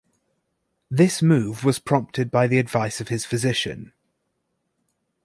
[0.89, 3.93] This move was prompted by the advice of his physician.